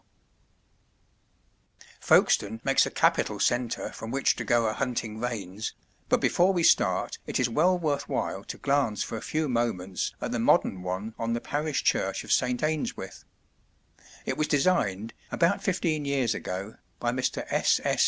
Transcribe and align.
Folkestone 1.99 2.59
makes 2.63 2.87
a 2.87 2.89
capital 2.89 3.39
centre 3.39 3.91
from 3.91 4.09
which 4.09 4.35
to 4.35 4.43
go 4.43 4.65
a 4.65 4.73
hunting 4.73 5.19
vanes, 5.21 5.75
but 6.09 6.19
before 6.19 6.51
we 6.53 6.63
start 6.63 7.19
it 7.27 7.39
is 7.39 7.47
well 7.47 7.77
worth 7.77 8.09
while 8.09 8.43
to 8.45 8.57
glance 8.57 9.03
for 9.03 9.15
a 9.15 9.21
few 9.21 9.47
moments 9.47 10.15
at 10.19 10.31
the 10.31 10.39
modern 10.39 10.81
one 10.81 11.13
on 11.19 11.33
the 11.33 11.39
Parish 11.39 11.83
Church 11.83 12.23
of 12.23 12.31
St. 12.31 12.61
Eanswythe. 12.63 13.23
It 14.25 14.37
was 14.37 14.47
designed, 14.47 15.13
about 15.31 15.61
fifteen 15.61 16.05
years 16.05 16.33
ago, 16.33 16.77
by 16.99 17.11
Mr. 17.11 17.45
S. 17.51 17.79
S. 17.83 17.99